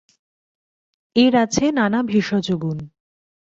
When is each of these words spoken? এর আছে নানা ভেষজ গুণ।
এর 1.15 1.33
আছে 1.35 1.65
নানা 1.71 1.99
ভেষজ 2.03 2.47
গুণ। 2.53 2.77